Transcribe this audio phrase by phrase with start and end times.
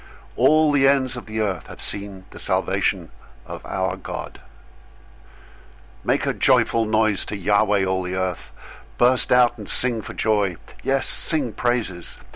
[0.35, 3.11] All the ends of the earth have seen the salvation
[3.45, 4.39] of our God.
[6.01, 8.51] 098:004 Make a joyful noise to Yahweh, all the earth!
[8.97, 12.17] Burst out and sing for joy, yes, sing praises!